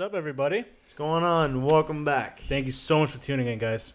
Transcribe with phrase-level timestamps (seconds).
[0.00, 0.64] What's up, everybody?
[0.80, 1.60] What's going on?
[1.60, 2.38] Welcome back.
[2.38, 3.92] Thank you so much for tuning in, guys.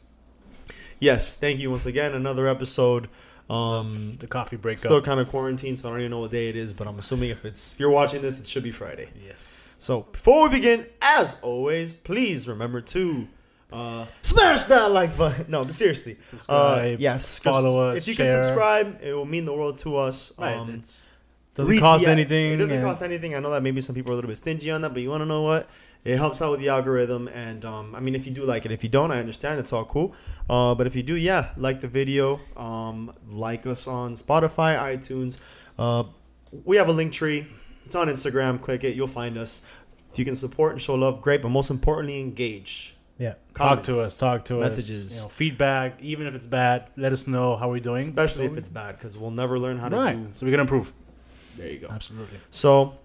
[1.00, 2.14] Yes, thank you once again.
[2.14, 3.10] Another episode.
[3.50, 6.48] Um, The coffee break still kind of quarantined, so I don't even know what day
[6.48, 9.10] it is, but I'm assuming if it's if you're watching this, it should be Friday.
[9.26, 9.74] Yes.
[9.80, 13.28] So before we begin, as always, please remember to
[13.74, 15.48] uh, smash that like button.
[15.50, 18.28] No, but seriously, uh, Subscribe, yes, 'cause follow us, If you share.
[18.28, 20.34] can subscribe, it will mean the world to us.
[20.38, 20.56] Right.
[20.56, 20.84] Um,
[21.56, 22.52] doesn't read- cost yeah, anything.
[22.52, 23.34] It doesn't cost anything.
[23.34, 25.10] I know that maybe some people are a little bit stingy on that, but you
[25.10, 25.68] want to know what?
[26.06, 27.28] It helps out with the algorithm.
[27.28, 29.60] And um, I mean, if you do like it, if you don't, I understand.
[29.60, 30.14] It's all cool.
[30.50, 35.40] Uh, but if you do, yeah, like the video, um, like us on Spotify, iTunes.
[35.78, 36.04] Uh,
[36.64, 37.48] we have a link tree.
[37.86, 38.62] It's on Instagram.
[38.62, 38.96] Click it.
[38.96, 39.64] You'll find us.
[40.12, 41.42] If you can support and show love, great.
[41.42, 42.96] But most importantly, engage.
[43.18, 43.34] Yeah.
[43.54, 44.18] Comments, talk to us.
[44.18, 44.76] Talk to us.
[44.76, 45.18] messages.
[45.18, 48.02] You know, feedback, even if it's bad, let us know how we're doing.
[48.02, 50.16] Especially if it's bad, because we'll never learn how to right.
[50.16, 50.30] do.
[50.34, 50.94] So we can improve.
[51.58, 51.88] There you go.
[51.90, 52.38] Absolutely.
[52.50, 52.96] So,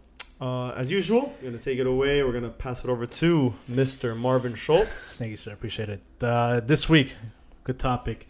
[0.41, 2.22] uh, as usual, we're gonna take it away.
[2.22, 4.16] We're gonna pass it over to Mr.
[4.16, 5.16] Marvin Scholz.
[5.16, 5.50] Thank you, sir.
[5.50, 6.00] I appreciate it.
[6.20, 7.14] Uh, this week,
[7.64, 8.28] good topic.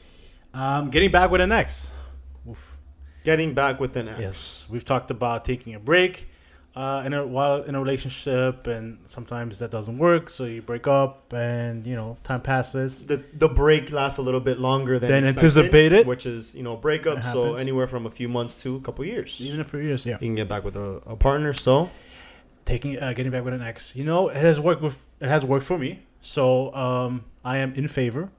[0.53, 1.89] Um, getting back with an ex.
[2.49, 2.77] Oof.
[3.25, 4.21] Getting back with an ex.
[4.21, 6.30] Yes, we've talked about taking a break
[6.77, 10.31] uh, in a while in a relationship, and sometimes that doesn't work.
[10.31, 13.05] So you break up, and you know time passes.
[13.07, 16.07] The the break lasts a little bit longer than, Than expected, anticipated.
[16.07, 17.23] which is you know breakup.
[17.23, 20.15] So anywhere from a few months to a couple years, Even for years, yeah.
[20.15, 21.53] you can get back with a, a partner.
[21.55, 21.91] So
[22.67, 25.45] Taking uh, getting back with an ex, you know, it has worked with it has
[25.45, 26.01] worked for me.
[26.21, 28.31] So um, I am in favor.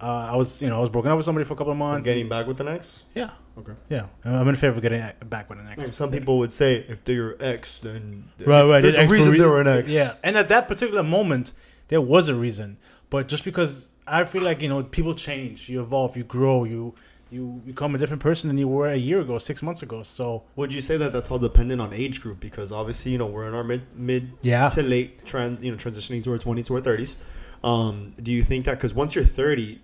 [0.00, 1.78] Uh, I was, you know, I was broken up with somebody for a couple of
[1.78, 2.04] months.
[2.04, 3.04] getting back with an ex.
[3.14, 3.72] yeah, Okay.
[3.90, 5.94] yeah, I'm in favor of getting back with an ex.
[5.94, 8.80] Some people would say if they're your ex, then right, right.
[8.82, 9.92] there's a ex reason re- they're an ex.
[9.92, 11.52] Yeah, and at that particular moment,
[11.88, 12.78] there was a reason.
[13.10, 16.94] But just because I feel like you know, people change, you evolve, you grow, you
[17.30, 20.02] you become a different person than you were a year ago, six months ago.
[20.02, 22.40] So Would you say that that's all dependent on age group?
[22.40, 24.68] Because obviously, you know, we're in our mid mid Yeah.
[24.70, 27.16] to late trend, you know, transitioning to our twenties to our thirties.
[27.64, 29.80] Um, do you think that because once you're thirty,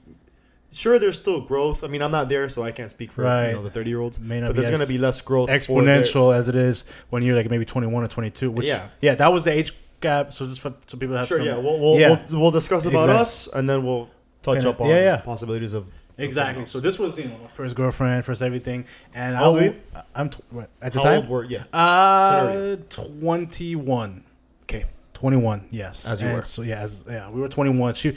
[0.72, 1.82] sure, there's still growth.
[1.84, 3.48] I mean, I'm not there, so I can't speak for Right.
[3.48, 4.18] you know the thirty year olds.
[4.20, 5.48] May not But there's going to be less growth.
[5.50, 8.50] exponential as it is when you're like maybe 21 or 22.
[8.50, 8.88] Which Yeah.
[9.00, 10.32] yeah, that was the age gap.
[10.32, 11.56] So just for so people have Sure, some, yeah.
[11.56, 12.20] We'll we'll, Yeah.
[12.30, 13.20] we'll we'll discuss about Exactly.
[13.20, 14.08] us, and then we'll
[14.42, 15.16] touch up on yeah, yeah.
[15.18, 15.86] possibilities of
[16.16, 16.64] exactly.
[16.64, 18.84] So this was you know first girlfriend, first everything,
[19.14, 19.74] and How I?
[20.14, 21.64] I'm what, at the how time old were yeah.
[21.72, 24.24] uh 21.
[24.64, 24.84] Okay.
[25.14, 26.10] 21, yes.
[26.10, 26.42] As you And were.
[26.42, 27.94] So yeah, as, yeah, we were 21.
[27.94, 28.16] She,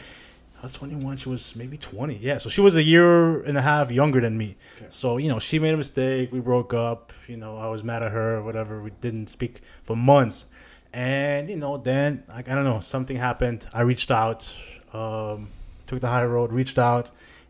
[0.61, 1.17] I was 21.
[1.17, 2.17] She was maybe 20.
[2.17, 4.57] Yeah, so she was a year and a half younger than me.
[4.77, 4.85] Okay.
[4.89, 6.31] So you know, she made a mistake.
[6.31, 7.11] We broke up.
[7.27, 8.43] You know, I was mad at her.
[8.43, 8.79] Whatever.
[8.79, 10.45] We didn't speak for months,
[10.93, 13.65] and you know, then like I don't know, something happened.
[13.73, 14.55] I reached out,
[14.93, 15.49] um,
[15.87, 17.09] took the high road, reached out,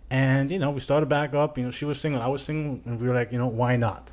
[0.09, 1.57] and you know, we started back up.
[1.57, 3.75] You know, she was single, I was single, and we were like, you know, why
[3.75, 4.09] not?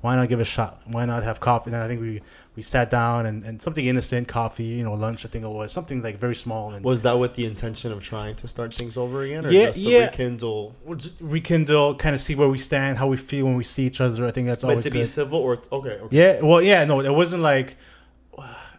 [0.00, 0.80] Why not give it a shot?
[0.86, 1.70] Why not have coffee?
[1.70, 2.22] And I think we
[2.56, 5.24] we sat down and, and something innocent, coffee, you know, lunch.
[5.24, 8.02] I think it was something like very small and Was that with the intention of
[8.02, 10.04] trying to start things over again, or Yeah, just to yeah.
[10.06, 10.74] rekindle?
[10.84, 13.84] we'll just rekindle, kind of see where we stand, how we feel when we see
[13.86, 14.26] each other.
[14.26, 15.04] I think that's But always to be good.
[15.06, 16.16] civil, or okay, okay.
[16.16, 17.76] Yeah, well, yeah, no, it wasn't like,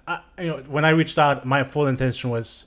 [0.08, 2.66] I, you know, when I reached out, my full intention was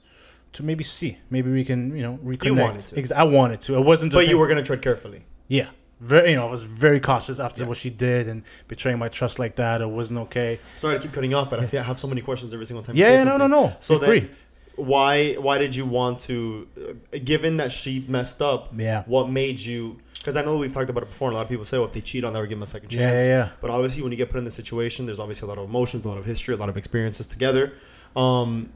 [0.54, 2.60] to maybe see, maybe we can, you know, reconnect.
[2.60, 3.18] wanted to.
[3.18, 3.74] I wanted to.
[3.76, 4.24] It wasn't just.
[4.24, 5.24] But you were gonna tread carefully.
[5.48, 5.68] yeah,
[6.00, 7.68] very, you know, I was very cautious after Yeah.
[7.68, 9.80] what she did and betraying my trust like that.
[9.80, 10.58] It wasn't okay.
[10.76, 12.82] Sorry to keep cutting off, but I feel I have so many questions every single
[12.82, 12.96] time.
[12.96, 13.76] you Yeah, no, no, no.
[13.80, 14.30] So then, free.
[14.76, 16.66] why why did you want to?
[17.12, 19.04] Uh, given that she messed up, Yeah.
[19.06, 19.98] What made you?
[20.18, 21.28] Because I know we've talked about it before.
[21.28, 22.62] And a lot of people say, "Well, if they cheat on that, or give them
[22.62, 23.48] a second chance." yeah, yeah.
[23.60, 26.04] But obviously, when you get put in the situation, there's obviously a lot of emotions,
[26.06, 27.72] a lot of history, a lot of experiences together.
[28.16, 28.70] Um,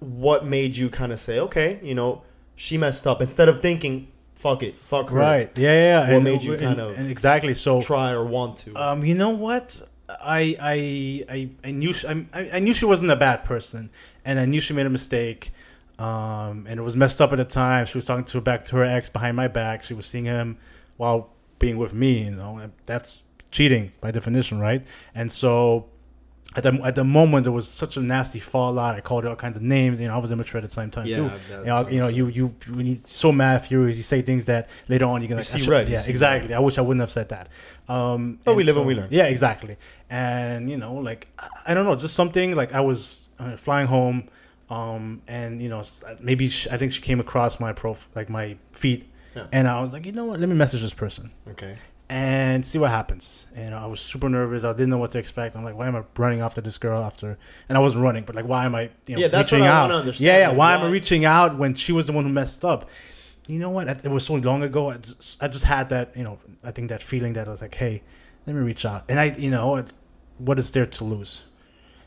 [0.00, 2.22] what made you kind of say, "Okay, you know,
[2.54, 4.08] she messed up," instead of thinking,
[4.42, 5.50] "Fuck it, fuck her," Right.
[5.56, 6.00] Yeah, yeah.
[6.00, 7.80] What and, made you and- kind of and exactly so.
[7.80, 8.74] try or want to?
[8.74, 9.80] Um, you know what?
[10.08, 10.76] I I
[11.36, 13.88] I, I knew she, I, I knew she wasn't a bad person,
[14.24, 15.52] and I knew she made a mistake.
[15.98, 17.86] Um, and it was messed up at the time.
[17.86, 19.84] She was talking to her back to her ex behind my back.
[19.84, 20.56] She was seeing him
[20.96, 21.30] while
[21.60, 22.24] being with me.
[22.24, 23.22] You know, that's
[23.52, 24.82] cheating by definition, right?
[25.14, 25.86] And so
[26.56, 28.94] at the at the moment there was such a nasty fallout.
[28.94, 30.00] I called it all kinds of names.
[30.00, 31.30] You know, I was immature at the same time Yeah, too.
[31.48, 34.44] that- you know, you know, you you when you so mad, furious, you say things
[34.46, 36.52] that later on you're gonna You see red, Yeah, exactly.
[36.54, 37.48] I wish I wouldn't have said that.
[37.88, 39.08] Um, But we live and we learn.
[39.10, 39.76] Yeah, exactly.
[40.10, 43.86] And you know, like I, I don't know, just something like I was uh, flying
[43.86, 44.28] home,
[44.70, 45.82] um, and you know,
[46.20, 49.04] maybe sh I think she came across my prof like my feed,
[49.34, 49.46] Yeah.
[49.52, 51.76] and I was like, you know what, let me message this person Okay.
[52.12, 53.46] And see what happens.
[53.54, 54.64] And I was super nervous.
[54.64, 55.56] I didn't know what to expect.
[55.56, 57.38] I'm like, why am I running after this girl after?
[57.68, 58.90] And I wasn't running, but like, why am I?
[59.06, 59.82] You know, Yeah, that's reaching what I out?
[59.84, 60.48] wanna understand, Yeah, yeah.
[60.48, 62.90] like, why, am I reaching out when she was the one who messed up?
[63.46, 63.88] You know what?
[64.04, 64.90] It was so long ago.
[64.90, 66.14] I just, I just had that.
[66.16, 68.02] You know, I think that feeling that I was like, hey,
[68.46, 69.04] let me reach out.
[69.08, 69.90] And I, you know, what-
[70.38, 71.42] what is there to lose?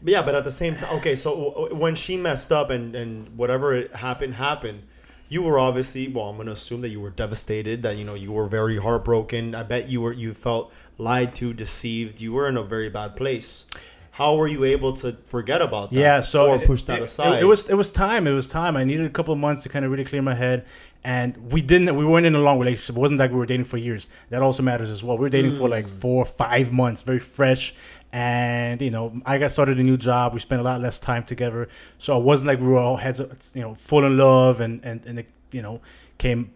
[0.04, 1.16] But yeah, but at the same time, okay.
[1.16, 4.84] So w- when she messed up and and whatever happened happened,
[5.27, 6.30] you were obviously well.
[6.30, 7.81] I'm gonna assume that you were devastated.
[7.81, 9.56] That you know you were very heartbroken.
[9.56, 12.22] I bet you were you felt lied to, deceived.
[12.22, 13.66] You were in a very bad place.
[14.12, 16.00] How were you able to forget about that?
[16.00, 17.38] Yeah, so or it- push that it, aside.
[17.38, 18.27] It, it was it was time.
[18.27, 18.77] It was time.
[18.77, 20.66] I needed a couple of months to kind of really clear my head.
[21.04, 21.95] And we didn't.
[21.95, 22.95] We weren't in a long relationship.
[22.95, 24.10] It wasn't like we were dating for years.
[24.30, 25.18] That also matters as well.
[25.18, 25.57] We were dating hmm.
[25.57, 27.75] for like four, five months, very fresh.
[28.15, 30.33] And you know, I got started a new job.
[30.33, 31.67] We spent a lot less time together.
[31.97, 33.19] So it wasn't like we were all heads,
[33.53, 35.81] you know, full in love, and and and it, you know,
[36.17, 36.50] came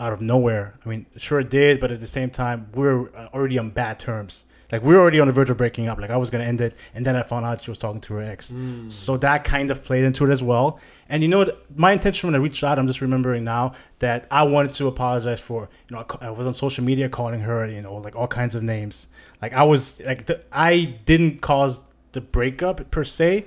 [0.00, 0.74] out of nowhere.
[0.84, 4.00] I mean, sure it did, but at the same time, we are already on bad
[4.00, 4.44] terms.
[4.72, 6.00] Like we were already on the verge of breaking up.
[6.00, 8.14] Like I was gonna end it, and then I found out she was talking to
[8.14, 8.50] her ex.
[8.50, 8.90] Mm.
[8.90, 10.80] So that kind of played into it as well.
[11.08, 11.64] And you know, what?
[11.78, 15.38] my intention when I reached out, I'm just remembering now that I wanted to apologize
[15.38, 15.68] for.
[15.88, 18.64] You know, I was on social media calling her, you know, like all kinds of
[18.64, 19.06] names.
[19.44, 23.44] Like I was like, the, I didn't cause the breakup per se,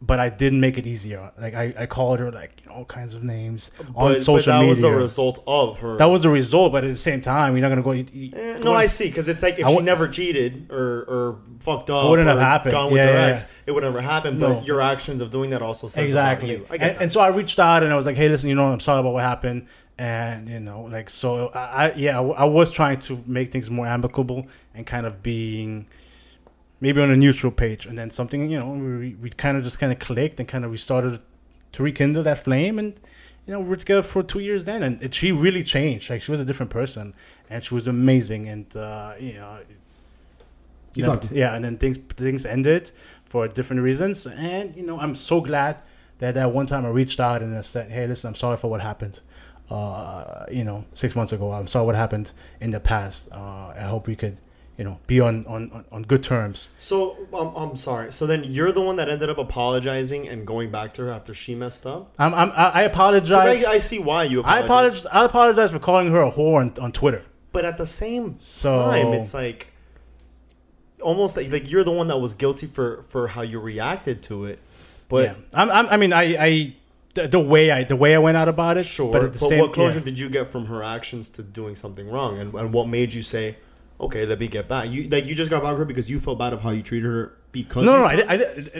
[0.00, 1.32] but I didn't make it easier.
[1.38, 4.36] Like I, I called her like you know, all kinds of names on but, social
[4.36, 4.70] but that media.
[4.70, 5.98] was the result of her.
[5.98, 7.92] That was the result, but at the same time, you're not gonna go.
[7.92, 9.08] You, you- Eh, no, I see.
[9.08, 12.38] Because it's like if I she never cheated or, or fucked up, It wouldn't have
[12.38, 12.72] happened.
[12.72, 13.48] Gone with Yeah, her yeah, ex, yeah.
[13.66, 14.38] it would never happen.
[14.38, 14.54] No.
[14.54, 16.52] But your actions of doing that also says exactly.
[16.52, 16.66] you.
[16.70, 17.02] I get and, that.
[17.02, 19.00] and so I reached out and I was like, "Hey, listen, you know, I'm sorry
[19.00, 19.66] about what happened."
[19.98, 23.68] And you know, like, so I, I yeah, I, I was trying to make things
[23.70, 25.86] more amicable and kind of being
[26.80, 27.86] maybe on a neutral page.
[27.86, 30.64] And then something, you know, we we kind of just kind of clicked and kind
[30.64, 31.20] of we started
[31.72, 32.98] to rekindle that flame and.
[33.46, 36.10] You know, we were together for two years then, and it, she really changed.
[36.10, 37.14] Like she was a different person,
[37.48, 38.46] and she was amazing.
[38.46, 39.60] And uh, you know,
[40.94, 42.92] You talked- yeah, and then things things ended
[43.24, 45.80] for different reasons, and you know I'm so glad
[46.18, 48.68] that that one time I reached out and I said, "Hey, listen, I'm sorry for
[48.68, 49.20] what happened.
[49.70, 53.28] Uh, you know, six months ago, I'm sorry what happened in the past.
[53.32, 54.36] Uh, I hope we could,
[54.78, 58.12] you know, be on on, on- good terms." So um, I'm sorry.
[58.12, 61.34] So then you're the one that ended up apologizing and going back to her after
[61.34, 62.12] she messed up.
[62.18, 63.62] I'm, I'm I apologize.
[63.64, 64.62] I, I see why you Apologize.
[64.62, 65.04] I apologize.
[65.04, 65.22] apologize.
[65.22, 67.24] I apologize for calling her a whore on, on Twitter.
[67.52, 69.68] But at the same So- time, it's like
[71.02, 74.46] almost like, like you're the one that was guilty for for how you reacted to
[74.46, 74.58] it.
[75.08, 76.76] But yeah, I'm, I'm, I mean, I, I
[77.14, 78.84] the, the way I the way I went out about it.
[78.84, 79.10] sure.
[79.12, 80.04] but But, at the same what closure yeah.
[80.04, 83.22] did you get from her actions to doing something wrong, and, and what made you
[83.22, 83.56] say,
[84.00, 84.90] "Okay, let me get back"?
[84.90, 86.82] You like you just got back with her because you felt bad of how you
[86.82, 88.34] treated her because No, no, I, I,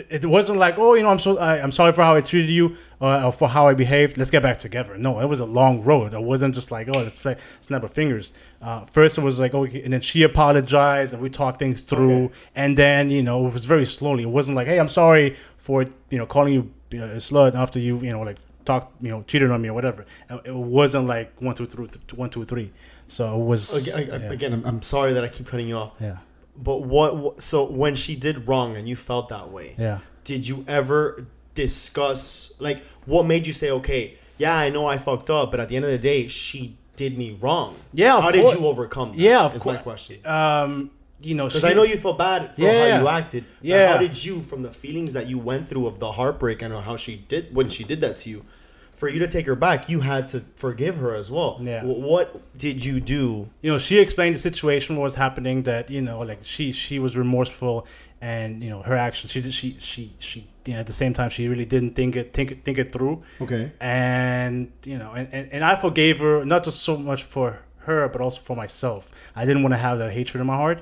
[0.09, 2.51] it, wasn't like, oh, you know, I'm so, I, I'm sorry for how I treated
[2.51, 4.17] you uh, or for how I behaved.
[4.17, 4.97] Let's get back together.
[4.97, 6.13] No, it was a long road.
[6.13, 7.19] It wasn't just like, oh, let's
[7.61, 8.31] snap our fingers.
[8.61, 12.25] Uh, first, it was like, okay, and then she apologized and we talked things through.
[12.25, 12.33] Okay.
[12.55, 14.23] And then, you know, it was very slowly.
[14.23, 17.79] It wasn't like, hey, I'm sorry for, you know, calling you uh, a slut after
[17.79, 20.05] you, you know, like talked you know, cheated on me or whatever.
[20.29, 22.71] Uh, It wasn't like one, two, three, one, two, three.
[23.09, 24.31] So it was Again, I- yeah.
[24.31, 25.93] again I'm, I'm sorry that I keep cutting you off.
[25.99, 26.17] yeah,
[26.55, 27.41] But what?
[27.41, 29.99] So when she did wrong and you felt that way, yeah.
[30.23, 31.25] did you ever
[31.55, 35.69] discuss like what made you say, okay, yeah, I know I fucked up, but at
[35.69, 37.75] the end of the day, she did me wrong.
[37.93, 39.11] Yeah, of How did you overcome?
[39.11, 39.75] That, Yeah, of is course.
[39.77, 40.25] my question.
[40.25, 42.95] Um, you know, Because I know you felt bad for Yeah.
[42.97, 43.43] how you acted.
[43.61, 43.91] Yeah.
[43.93, 46.95] How did you, from the feelings that you went through of the heartbreak and how
[46.95, 48.45] she did when she did that to you,
[48.99, 51.51] for you to take her back, you had to forgive her as well.
[51.61, 51.81] Yeah.
[51.87, 52.27] Wh- What
[52.65, 53.23] did you do?
[53.63, 56.95] you know she explained the situation what was happening that you know like she she
[57.05, 57.75] was remorseful
[58.21, 61.13] and you know her actions she did she she she you know, at the same
[61.19, 63.15] time she really didn't think it think think it through
[63.45, 63.71] Okay.
[63.79, 64.53] and
[64.91, 67.47] you know and, and, and i forgave her not just so much for
[67.87, 69.01] her but also for myself
[69.39, 70.79] i didn't want to have that hatred in my heart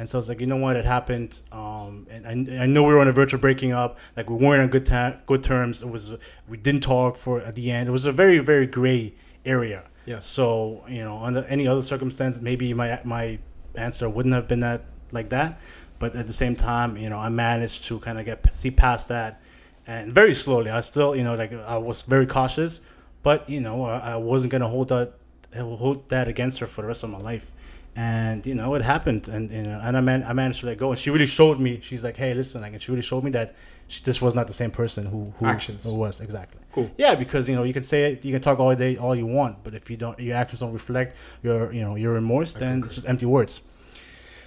[0.00, 1.42] and so I was like, you know what, it happened.
[1.52, 3.98] Um, and I, I know we were on the verge of breaking up.
[4.16, 5.82] Like we weren't on good ta- good terms.
[5.82, 6.14] It was
[6.48, 7.86] we didn't talk for at the end.
[7.86, 9.14] It was a very very gray
[9.44, 9.84] area.
[10.06, 10.20] Yeah.
[10.20, 13.40] So you know, under any other circumstance, maybe my my
[13.74, 15.60] answer wouldn't have been that like that.
[15.98, 19.08] But at the same time, you know, I managed to kind of get see past
[19.08, 19.42] that,
[19.86, 20.70] and very slowly.
[20.70, 22.80] I still, you know, like I was very cautious,
[23.22, 25.12] but you know, I, I wasn't gonna hold that
[25.54, 27.52] hold that against her for the rest of my life.
[27.96, 30.78] And you know it happened, and you know, and I man, I managed to let
[30.78, 31.80] go, and she really showed me.
[31.82, 33.54] She's like, hey, listen, like, and she really showed me that
[33.88, 35.84] she, this was not the same person who who Actions.
[35.84, 36.60] who was exactly.
[36.72, 36.90] Cool.
[36.96, 39.26] Yeah, because you know you can say it, you can talk all day, all you
[39.26, 42.82] want, but if you don't, your actions don't reflect your you know your remorse, then
[42.84, 43.60] it's just empty words.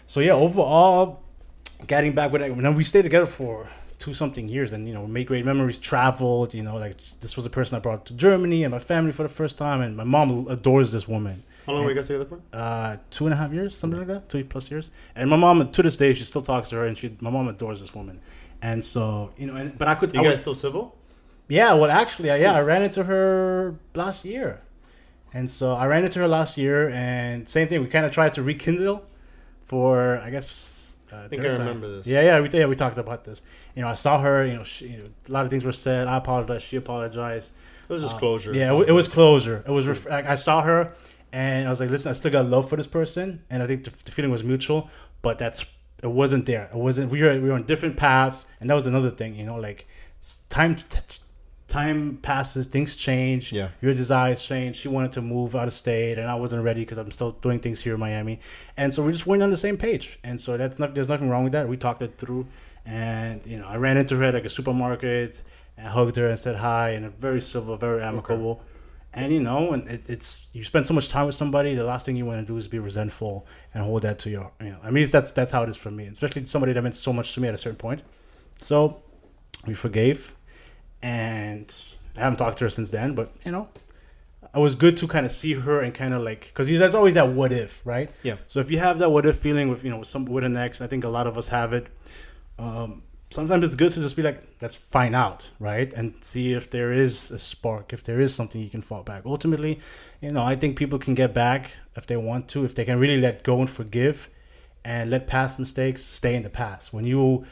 [0.05, 1.23] So yeah, overall,
[1.87, 3.67] getting back with it, when we stayed together for
[4.03, 6.53] two something years, and you know, made great memories, traveled.
[6.53, 9.23] You know, like this was the person I brought to Germany and my family for
[9.23, 11.43] the first time, and my mom adores this woman.
[11.65, 12.41] How long were you guys together for?
[12.51, 14.91] Uh, two and a half years, something like that, two plus years.
[15.15, 17.47] And my mom, to this day, she still talks to her, and she, my mom
[17.47, 18.19] adores this woman.
[18.61, 20.95] And so, you know, and, but I could, You I guys would- still civil?
[21.47, 24.61] yeah, well, actually, I, yeah, I ran into her last year,
[25.33, 27.81] and so I ran into her last year, and same thing.
[27.81, 29.05] We kind of tried to rekindle
[29.65, 30.97] for, I guess.
[31.11, 32.07] Uh, I think I remember this.
[32.07, 33.41] Yeah, yeah, we yeah we talked about this.
[33.75, 34.45] You know, I saw her.
[34.45, 36.07] You know, she, you know, a lot of things were said.
[36.07, 36.65] I apologized.
[36.65, 37.51] She apologized.
[37.83, 38.53] It was just Uh, closure.
[38.53, 39.63] Yeah, it, it was closure.
[39.67, 39.85] It was.
[39.87, 40.93] Ref- I saw her,
[41.33, 43.83] and I was like, "Listen, I still got love for this person," and I think
[43.83, 44.89] the, the feeling was mutual.
[45.21, 45.65] But that's
[46.01, 46.69] it wasn't there.
[46.73, 47.11] It wasn't.
[47.11, 49.35] We were we were on different paths, and that was another thing.
[49.35, 49.87] You know, like
[50.49, 50.77] time
[51.67, 53.51] time passes, things change.
[53.51, 53.69] Yeah.
[53.81, 54.75] your desires change.
[54.75, 57.59] She wanted to move out of state, and I wasn't ready because I'm still doing
[57.59, 58.39] things here in Miami,
[58.77, 60.19] and so we just weren't on the same page.
[60.23, 60.93] And so that's not.
[60.93, 61.67] There's nothing wrong with that.
[61.67, 62.45] We talked it through,
[62.85, 65.43] and you know, I ran into her at like a supermarket.
[65.77, 68.61] and hugged her and said hi, and a very civil, very amicable.
[69.15, 72.05] And you know, and it, it's you spend so much time with somebody, the last
[72.05, 74.79] thing you want to do is be resentful and hold that to your, you know.
[74.83, 77.33] I mean, that's that's how it is for me, especially somebody that meant so much
[77.35, 78.01] to me at a certain point.
[78.59, 79.03] So
[79.67, 80.33] we forgave,
[81.03, 81.75] and
[82.17, 83.13] I haven't talked to her since then.
[83.13, 83.67] But you know,
[84.53, 87.13] it was good to kind of see her and kind of like because there's always
[87.13, 88.09] that what if, right?
[88.23, 88.37] Yeah.
[88.47, 90.57] So if you have that what if feeling with you know with some with an
[90.57, 91.87] ex, I think a lot of us have it.
[92.57, 93.03] Um,
[93.33, 96.93] sometimes it's good to just be like, let's find out, right, and see if there
[96.93, 99.23] is a spark, if there is something you can fall back.
[99.25, 99.79] Ultimately,
[100.21, 102.99] you know, I think people can get back if they want to, if they can
[102.99, 104.29] really let go and forgive,
[104.85, 106.93] and let past mistakes stay in the past.
[106.93, 107.45] When you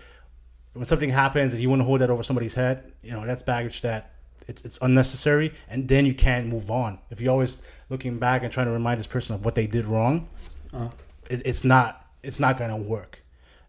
[0.73, 3.43] when something happens and you want to hold that over somebody's head, you know, that's
[3.43, 4.13] baggage that
[4.47, 6.99] it's it's unnecessary, and then you can't move on.
[7.09, 9.85] If you're always looking back and trying to remind this person of what they did
[9.85, 10.29] wrong,
[10.73, 10.89] uh-huh.
[11.29, 13.20] it, it's not it's not gonna work.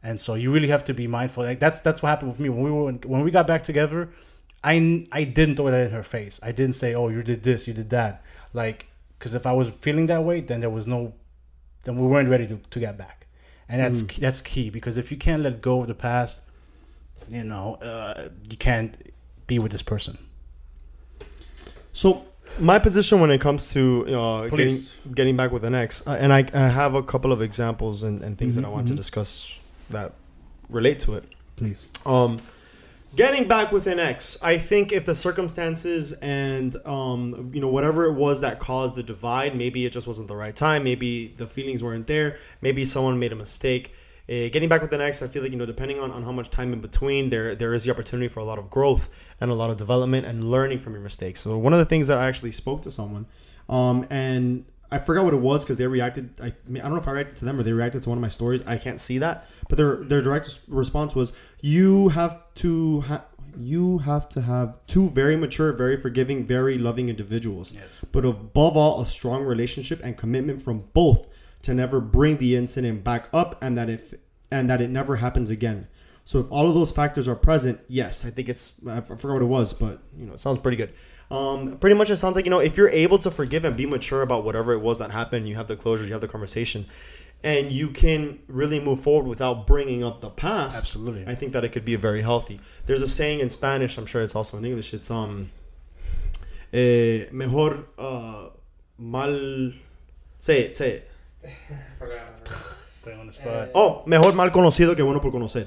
[0.03, 1.45] And so you really have to be mindful.
[1.45, 4.11] Like that's that's what happened with me when we were when we got back together.
[4.65, 6.41] I I didn't throw that in her face.
[6.43, 8.87] I didn't say, "Oh, you did this, you did that." Like,
[9.19, 11.15] because if I was feeling that way, then there was no,
[11.85, 13.27] then we weren't ready to, to get back.
[13.69, 16.43] And that's that's key because if you can't let go of the past,
[17.31, 18.97] you know, uh, you can't
[19.47, 20.19] be with this person.
[21.93, 22.25] So
[22.59, 24.79] my position when it comes to uh, getting
[25.15, 28.23] getting back with an ex, uh, and I, I have a couple of examples and,
[28.23, 28.97] and things that I Mhm, want to mhm.
[28.97, 29.59] discuss
[29.93, 30.15] that
[30.69, 31.25] relate to it.
[31.57, 31.87] Please.
[32.05, 32.41] Um,
[33.15, 38.07] getting back with an ex, I think if the circumstances and um, you know whatever
[38.07, 41.47] it was that caused the divide, maybe it just wasn't the right time, maybe the
[41.47, 43.95] feelings weren't there, maybe someone made a mistake.
[44.29, 46.33] Uh, getting back with an ex, I feel like you know, depending on, on how
[46.33, 49.51] much time in between, there there is the opportunity for a lot of growth and
[49.51, 51.41] a lot of development and learning from your mistakes.
[51.41, 53.27] So one of the things that I actually spoke to someone,
[53.69, 56.31] um, and I forgot what it was because they reacted.
[56.41, 58.23] I, I don't know if I reacted to them or they reacted to one of
[58.23, 58.63] my stories.
[58.65, 63.25] I can't see that, but their their direct response was, "You have to ha-
[63.59, 68.03] you have to have two very mature, very forgiving, very loving individuals, Yes.
[68.13, 71.27] but above all, a strong relationship and commitment from both
[71.63, 74.13] to never bring the incident back up, and that if
[74.51, 75.87] and that it never happens again."
[76.27, 79.43] So if all of those factors are present, yes, I think it's I forgot what
[79.43, 80.91] it was, but you know, it sounds pretty good.
[81.31, 83.87] Um, pretty much, it sounds like you know if you're able to forgive and be
[83.87, 86.85] mature about whatever it was that happened, you have the closure, you have the conversation,
[87.45, 90.79] and you can really move forward without bringing up the past.
[90.79, 91.25] Absolutely.
[91.27, 92.61] I think that it could be very healthy.
[92.87, 93.99] There's a saying in Spanish.
[93.99, 94.95] I'm sure it's also in English.
[94.95, 95.51] It's um,
[96.73, 98.49] eh, mejor uh,
[98.99, 99.73] mal.
[100.39, 100.77] Say it.
[100.77, 101.11] Say it.
[103.03, 103.71] Put on the spot.
[103.75, 105.67] Oh, mejor mal conocido que bueno por conocer.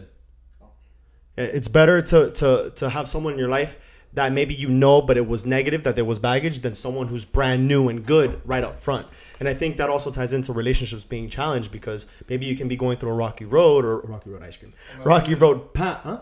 [1.38, 3.78] Eh, It's better to, to, to have someone in your life
[4.14, 7.26] that maybe you know, but it was negative, that there was baggage, than someone who's
[7.26, 9.06] brand new and good right up front.
[9.40, 12.76] And I think that also ties into relationships being challenged because maybe you can be
[12.76, 14.74] going through a rocky road or rocky road ice cream,
[15.04, 16.02] rocky road path.
[16.04, 16.20] Huh?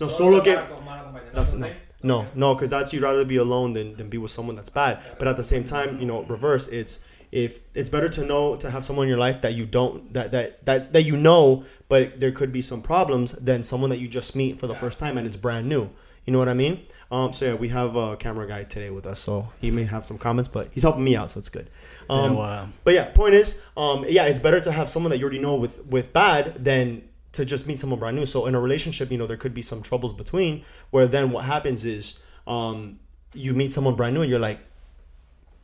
[0.00, 1.34] No, solo que- estar con mala compañía.
[1.34, 1.68] That's ¿No
[2.02, 5.00] no, no, because that's you'd rather be alone than, than be with someone that's bad.
[5.18, 6.66] But at the same time, you know, reverse.
[6.68, 10.12] It's if it's better to know to have someone in your life that you don't
[10.14, 13.98] that that that that you know, but there could be some problems than someone that
[13.98, 15.90] you just meet for the first time and it's brand new.
[16.24, 16.84] You know what I mean?
[17.10, 20.06] Um, so yeah, we have a camera guy today with us, so he may have
[20.06, 21.68] some comments, but he's helping me out, so it's good.
[22.08, 22.68] Um, while.
[22.84, 25.56] but yeah, point is, um, yeah, it's better to have someone that you already know
[25.56, 28.26] with with bad than to just meet someone brand new.
[28.26, 30.64] So in a relationship, you know, there could be some troubles between.
[30.90, 32.98] Where then what happens is, um,
[33.32, 34.58] you meet someone brand new and you're like,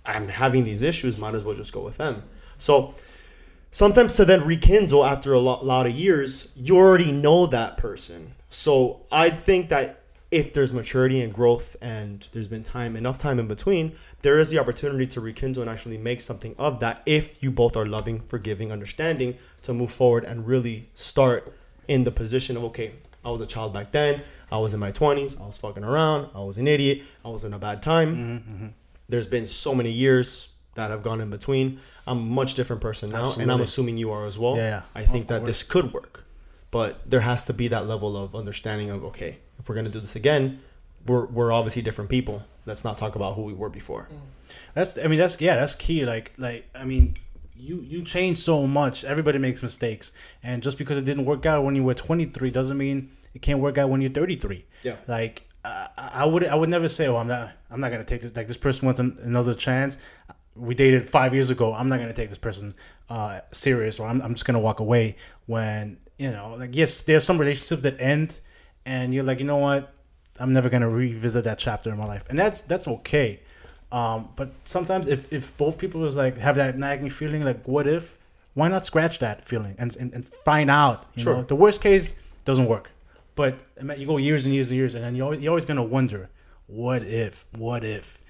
[0.04, 1.18] I'm having these issues.
[1.18, 2.22] Might as well just go with them.
[2.58, 2.94] So
[3.72, 8.32] sometimes to then rekindle after a lot, lot of years, you already know that person.
[8.48, 13.38] So I think that if there's maturity and growth and there's been time enough time
[13.38, 17.42] in between there is the opportunity to rekindle and actually make something of that if
[17.42, 21.52] you both are loving forgiving understanding to move forward and really start
[21.88, 22.92] in the position of okay
[23.25, 26.28] i was a child back then i was in my 20s i was fucking around
[26.35, 28.16] i was an idiot i was in a bad time.
[28.16, 28.66] Mm-hmm,
[29.09, 31.80] there's been so many years that have gone in between.
[32.06, 34.56] I'm a much different person now and i'm assuming you are as well.
[34.56, 34.83] Yeah, yeah.
[34.95, 36.25] i think that this could work
[36.73, 39.92] but there has to be that level of understanding of okay if we're going to
[39.92, 40.60] do this again
[41.06, 44.08] we're, we're obviously different people let's not talk about who we were before
[44.75, 46.04] That's I mean that's yeah that's key.
[46.04, 47.16] Like like I mean
[47.56, 49.04] you you change so much.
[49.04, 52.76] Everybody makes mistakes, and just because it didn't work out when you were 23 doesn't
[52.76, 54.64] mean it can't work out when you're 33.
[54.82, 54.96] Yeah.
[55.08, 58.22] Like I, I would I would never say oh I'm not I'm not gonna take
[58.22, 59.98] this like this person wants an, another chance.
[60.54, 61.75] We dated five years ago.
[61.75, 62.75] I'm not gonna take this person
[63.10, 65.16] uh, serious, or I'm I'm just gonna walk away.
[65.46, 68.40] When you know like yes, there's some relationships that end,
[68.87, 69.93] and you're like you know what
[70.40, 73.40] I'm never gonna revisit that chapter in my life, and that's that's okay.
[73.93, 77.87] Um, but sometimes if, if both people is like have that nagging feeling, like what
[77.87, 78.19] if,
[78.55, 81.07] why not scratch that feeling and, and, and find out?
[81.14, 81.35] You Sure.
[81.35, 82.90] know, the worst case doesn't work,
[83.37, 83.55] but
[83.97, 86.28] you go years and years and years, and then you're always, you're always gonna wonder,
[86.66, 88.25] what if, what if,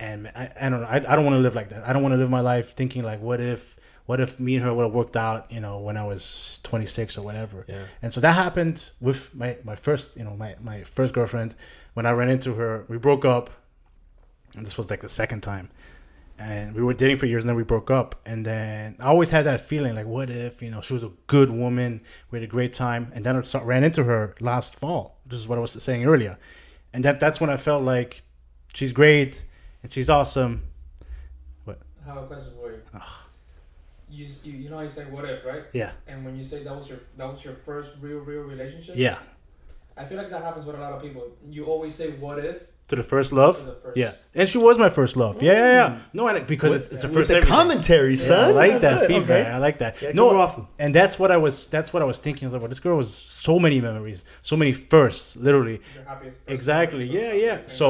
[0.00, 1.86] and I, I don't know, I, I don't want to live like that.
[1.86, 4.64] I don't want to live my life thinking like, what if, what if me and
[4.64, 7.64] her would have worked out, you know, when I was 26 or whatever.
[7.68, 7.84] Yeah.
[8.02, 11.54] And so that happened with my, my first, you know, my, my first girlfriend.
[11.94, 13.50] When I ran into her, we broke up.
[14.56, 15.70] And this was like the second time.
[16.38, 18.20] And we were dating for years and then we broke up.
[18.26, 21.12] And then i always had that feeling like what if you know she was a
[21.26, 23.12] good woman we had a great time.
[23.14, 25.20] And then i saw- ran into her last fall.
[25.26, 26.38] This is what i was saying earlier.
[26.92, 28.22] And that that's when i felt like
[28.74, 29.44] she's great
[29.82, 30.64] and she's awesome.
[31.68, 31.74] I
[32.08, 32.78] have a question for you.
[32.92, 33.18] You, s-
[34.12, 34.26] you
[34.62, 35.64] you know I say what if right?
[35.72, 38.94] yeah And when you say that was your that was your first real real relationship.
[38.96, 39.18] yeah
[39.96, 41.22] I feel like that happens with a lot of people.
[41.50, 42.56] You always say what if
[42.88, 43.96] to the first love the first.
[43.96, 46.00] yeah and she was my first love yeah yeah yeah mm.
[46.18, 47.56] no I, because it's, it's the with first the everything.
[47.56, 49.06] commentary Yeah, son I like that Okay.
[49.10, 49.46] feedback.
[49.56, 49.92] I like that.
[50.02, 50.54] Yeah, no, go off.
[50.78, 51.54] and that's what I was.
[51.74, 52.44] That's what I was thinking.
[52.44, 55.78] I was like, well, this girl was so many memories, so many firsts, literally.
[55.94, 57.04] Your happiest Exactly.
[57.08, 57.58] ever, so Yeah, yeah.
[57.66, 57.86] So,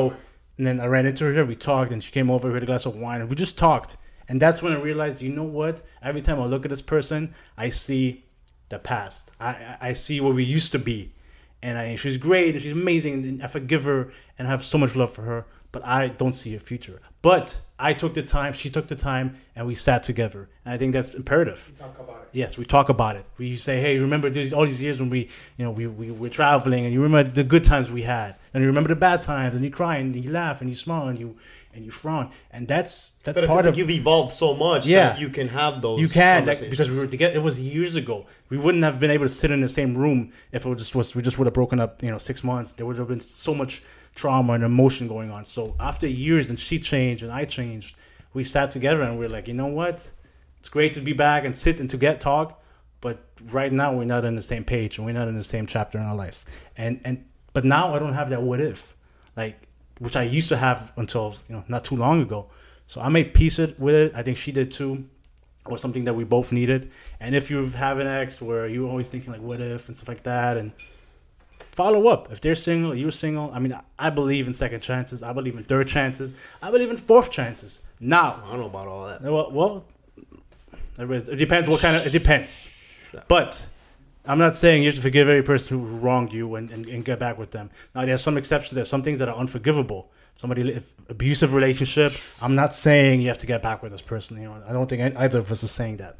[0.58, 1.44] and then I ran into her.
[1.52, 2.44] We talked, and she came over.
[2.48, 3.96] We had a glass of wine, and we just talked.
[4.32, 5.82] And that's when I realized, you know what?
[6.02, 8.24] Every time I look at this person, I see
[8.70, 9.30] the past.
[9.38, 11.12] I I, see what we used to be,
[11.60, 14.78] and I she's great and she's amazing, and I forgive her and I have so
[14.78, 15.44] much love for her.
[15.72, 17.00] But I don't see a future.
[17.22, 18.52] But I took the time.
[18.52, 20.48] She took the time, and we sat together.
[20.64, 21.72] And I think that's imperative.
[21.72, 22.28] You talk about it.
[22.32, 23.24] Yes, we talk about it.
[23.38, 26.28] We say, "Hey, remember these all these years when we, you know, we, we were
[26.28, 29.54] traveling, and you remember the good times we had, and you remember the bad times,
[29.56, 31.36] and you cry and you laugh and you smile and you
[31.74, 34.86] and you frown, and that's that's but part it's of like you've evolved so much
[34.86, 35.10] Yeah.
[35.10, 37.34] that you can have those you can that, because we were together.
[37.34, 38.26] It was years ago.
[38.50, 40.94] We wouldn't have been able to sit in the same room if it was just
[40.94, 42.02] was we just would have broken up.
[42.02, 42.72] You know, six months.
[42.74, 43.82] There would have been so much
[44.14, 45.44] trauma and emotion going on.
[45.44, 47.96] So after years, and she changed and I changed,
[48.34, 50.10] we sat together and we are like, you know what?
[50.58, 52.62] It's great to be back and sit and to get talk,
[53.00, 55.66] but right now we're not on the same page and we're not in the same
[55.66, 56.46] chapter in our lives.
[56.76, 58.96] And and but now I don't have that what if,
[59.36, 62.48] like which I used to have until you know not too long ago.
[62.86, 64.12] So I made peace it- with it.
[64.14, 65.04] I think she did too
[65.66, 66.90] or something that we both needed.
[67.20, 70.08] And if you have an ex where you're always thinking like what if and stuff
[70.08, 70.72] like that, and
[71.72, 72.30] follow up.
[72.30, 73.50] If they're single, you're single.
[73.52, 75.22] I mean, I believe in second chances.
[75.22, 76.34] I believe in third chances.
[76.62, 77.82] I believe in fourth chances.
[78.00, 79.22] Now, I don't know about all that.
[79.22, 79.84] well, well
[80.98, 82.06] it depends what kind of.
[82.06, 83.10] It depends.
[83.28, 83.66] But
[84.24, 87.04] I'm not saying you have to forgive every person who wronged you and, and, and
[87.04, 87.70] get back with them.
[87.94, 88.74] Now, there's some exceptions.
[88.74, 90.10] There's some things that are unforgivable.
[90.36, 94.40] Somebody, if abusive relationship, I'm not saying you have to get back with this person.
[94.40, 96.16] You know, I don't think either of us is saying that.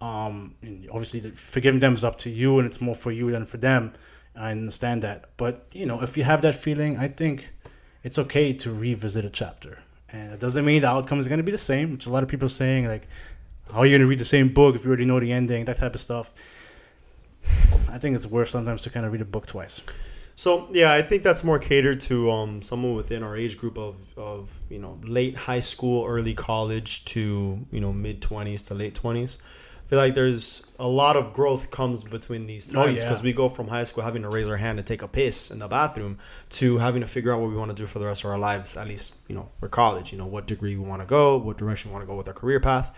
[0.00, 3.30] Um, and obviously, the- forgiving them is up to you, and it's more for you
[3.30, 3.92] than for them.
[4.34, 7.52] I understand that, but you know, if you have that feeling, I think
[8.02, 9.78] it's okay to revisit a chapter,
[10.10, 11.92] and it doesn't mean the outcome is going to be the same.
[11.92, 13.08] Which a lot of people are saying, like,
[13.70, 15.66] how are you going to read the same book if you already know the ending?
[15.66, 16.32] That type of stuff.
[17.90, 19.82] I think it's worth sometimes to kind of read a book twice.
[20.34, 23.96] So yeah, I think that's more catered to um, someone within our age group of,
[24.16, 28.94] of you know late high school, early college to you know mid twenties to late
[28.94, 29.38] twenties.
[29.92, 33.10] Feel like there's a lot of growth comes between these Oh, times yeah.
[33.10, 35.50] because we go from high school having to raise our hand and take a piss
[35.50, 36.16] in the bathroom
[36.48, 38.38] to having to figure out what we want to do for the rest of our
[38.38, 38.74] lives.
[38.74, 40.10] At least you know we're college.
[40.10, 42.26] You know what degree we want to go, what direction we want to go with
[42.26, 42.96] our career path.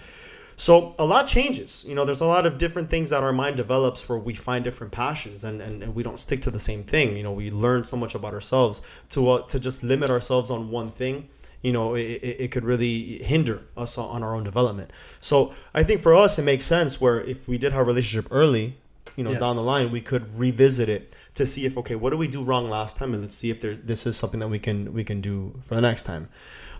[0.54, 1.85] So a lot changes.
[1.85, 4.62] You know, there's a lot of different things that our mind develops where we find
[4.62, 7.16] different passions and, and, and we don't stick to the same thing.
[7.16, 10.70] You know, we learn so much about ourselves to uh, to just limit ourselves on
[10.70, 11.28] one thing.
[11.64, 14.90] You know, it, it, could really hinder us on our own development.
[15.20, 18.29] So I think for us, it makes sense where if we did have a relationship
[18.31, 18.77] early,
[19.16, 19.40] you know, Yes.
[19.40, 22.44] down the line, we could revisit it to see if okay, what did we do
[22.44, 25.05] wrong last time, and let's see if there this is something that we can we
[25.05, 26.29] can do for the next time.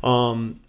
[0.03, 0.61] Um,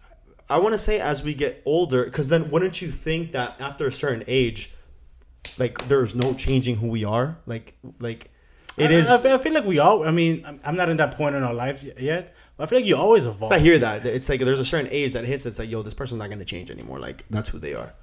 [0.50, 3.86] I want to say as we get older, because then wouldn't you think that after
[3.86, 4.72] a certain age,
[5.58, 8.30] like there's no changing who we are, like like
[8.78, 9.10] it I- is.
[9.10, 10.04] I, I feel like we all.
[10.04, 12.34] I mean, I'm, I'm not in that point in our life yet.
[12.58, 13.52] But I feel like you always evolve.
[13.52, 14.06] I hear that.
[14.06, 15.46] It's like there's a certain age that hits.
[15.46, 17.00] It's like, yo, this person's not gonna change anymore.
[17.00, 17.94] Like that's who they are.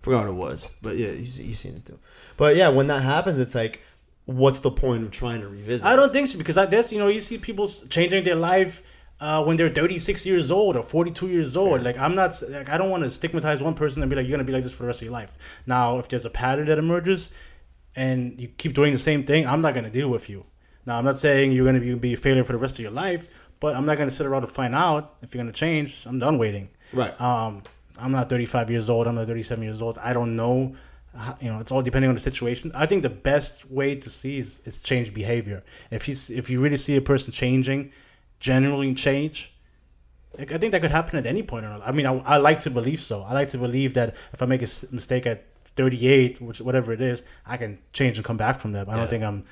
[0.00, 1.98] Forgot what it was, but yeah, you you seen it too.
[2.36, 3.82] But yeah, when that happens, it's like,
[4.26, 5.86] what's the point of trying to revisit?
[5.86, 8.82] I don't think so because I guess you know you see people changing their life
[9.20, 11.82] uh, when they're 36 years old or 42 years old.
[11.82, 14.36] Like I'm not like I don't want to stigmatize one person and be like you're
[14.38, 15.36] gonna be like this for the rest of your life.
[15.66, 17.30] Now if there's a pattern that emerges
[17.96, 20.44] and you keep doing the same thing, I'm not gonna deal with you.
[20.86, 22.90] Now I'm not saying you're gonna be, be a failure for the rest of your
[22.90, 23.28] life,
[23.60, 26.04] but I'm not gonna sit around to find out if you're gonna change.
[26.06, 26.68] I'm done waiting.
[26.92, 27.18] Right.
[27.20, 27.62] Um,
[27.98, 29.06] I'm not 35 years old.
[29.06, 29.98] I'm not 37 years old.
[29.98, 30.74] I don't know.
[31.40, 32.70] You know, it's all depending on the situation.
[32.74, 35.64] I think the best way to see is, is change behavior.
[35.90, 37.90] If you if you really see a person changing,
[38.38, 39.52] genuinely change,
[40.38, 41.88] like, I think that could happen at any point in our life.
[41.88, 43.22] I mean, I, I like to believe so.
[43.22, 45.44] I like to believe that if I make a mistake at
[45.78, 48.88] 38, which whatever it is, I can change and come back from that.
[48.88, 48.96] I Yeah.
[48.98, 49.44] don't think I'm,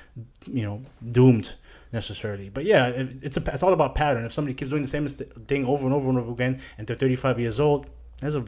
[0.45, 1.53] you know, doomed
[1.93, 2.49] necessarily.
[2.49, 4.25] But yeah, it, it's a, it's all about pattern.
[4.25, 6.97] If somebody keeps doing the same thing over and over and over again, and they're
[6.97, 7.87] 35 years old,
[8.19, 8.43] there's a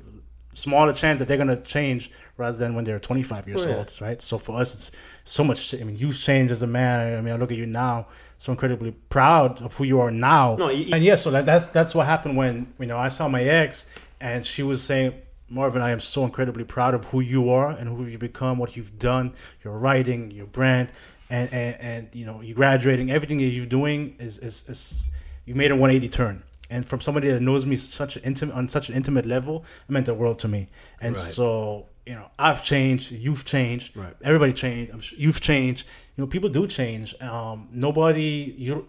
[0.53, 3.75] smaller chance that they're gonna change rather than when they're 25 years Oh, yeah.
[3.77, 4.21] old, right?
[4.21, 4.91] So for us, it's
[5.23, 5.73] so much.
[5.73, 7.17] I mean, you've changed as a man.
[7.17, 8.07] I mean, I look at you now,
[8.39, 10.55] so incredibly proud of who you are now.
[10.57, 13.27] No, you- and yeah, so that, that's that's what happened when you know I saw
[13.29, 13.89] my ex,
[14.19, 15.13] and she was saying.
[15.49, 18.77] Marvin, I am so incredibly proud of who you are and who you've become, what
[18.77, 19.33] you've done,
[19.63, 20.91] your writing, your brand,
[21.29, 25.12] and and, and you know, you graduating, everything that you're doing is, is, is
[25.45, 26.43] you made a 180 turn.
[26.71, 29.91] And from somebody that knows me such an intimate on such an intimate level, it
[29.91, 30.69] meant the world to me.
[31.01, 31.33] And Right.
[31.33, 34.15] so, you know, I've changed, you've changed, Right.
[34.23, 35.88] everybody changed, I'm sure you've changed.
[36.15, 37.19] You know, people do change.
[37.21, 38.88] Um, nobody, you,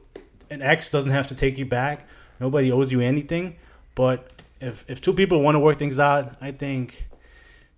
[0.50, 2.06] an ex doesn't have to take you back.
[2.38, 3.56] Nobody owes you anything.
[3.94, 7.08] But if if two people want to work things out, I think.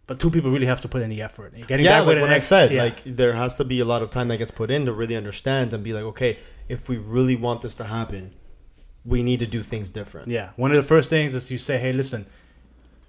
[0.09, 1.55] But two people really have to put in the effort.
[1.69, 2.83] Getting yeah, back like what I ex, said, yeah.
[2.83, 5.17] like there has to be a lot of time that gets put in to really
[5.17, 8.35] understand and be like, okay, if we really want this to happen,
[9.05, 10.29] we need to do things different.
[10.29, 12.27] Yeah, one of the first things is you say, "Hey, listen,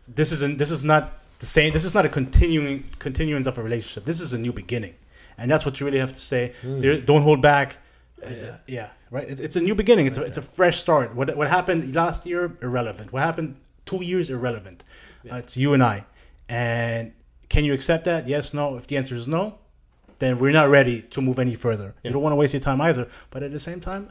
[0.07, 0.57] this isn't.
[0.59, 1.73] This is not the same.
[1.73, 4.05] This is not a continuing continuance of a relationship.
[4.05, 4.95] This is a new beginning,
[5.37, 6.53] and that's what you really have to say.
[6.63, 7.77] There, don't hold back.
[8.23, 9.29] Uh, yeah, right.
[9.29, 10.07] It's, it's a new beginning.
[10.07, 11.15] It's a, it's a fresh start.
[11.15, 13.11] What what happened last year irrelevant.
[13.11, 14.83] What happened two years irrelevant.
[15.31, 16.05] Uh, it's you and I,
[16.49, 17.13] and
[17.49, 18.27] can you accept that?
[18.27, 18.75] Yes, no.
[18.75, 19.57] If the answer is no,
[20.19, 21.93] then we're not ready to move any further.
[22.03, 23.07] You don't want to waste your time either.
[23.29, 24.09] But at the same time,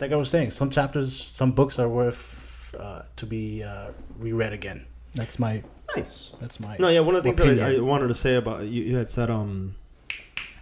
[0.00, 4.52] like I was saying, some chapters, some books are worth uh, to be uh, reread
[4.52, 4.86] again.
[5.14, 5.62] That's my
[5.96, 6.32] Nice.
[6.40, 7.00] that's my No, yeah.
[7.00, 9.28] One of the things that I, I wanted to say about you, you had said,
[9.28, 9.74] um,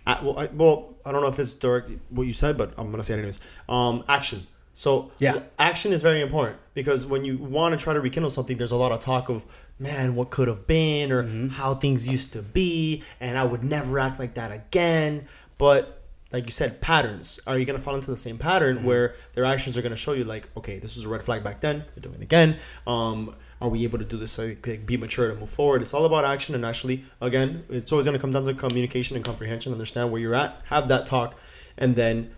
[0.06, 2.72] I, well, I, well, I don't know if this is direct what you said, but
[2.78, 3.40] I'm gonna say it anyways.
[3.68, 4.46] Um, action.
[4.78, 5.40] So Yeah.
[5.58, 8.76] action is very important because when you want to try to rekindle something, there's a
[8.76, 9.44] lot of talk of
[9.80, 11.48] man, what could have been, or Mm-hmm.
[11.48, 15.26] how things used to be, and I would never act like that again.
[15.58, 17.40] But like you said, patterns.
[17.44, 18.86] Are you gonna fall into the same pattern Mm-hmm.
[18.86, 21.60] where their actions are gonna show you like, okay, this was a red flag back
[21.60, 22.58] then, they're doing it again.
[22.86, 24.54] Um, are we able to do this so
[24.86, 25.82] be mature and move forward?
[25.82, 29.24] It's all about action and actually, again, it's always gonna come down to communication and
[29.24, 29.72] comprehension.
[29.72, 31.34] Understand where you're at, have that talk,
[31.76, 32.30] and then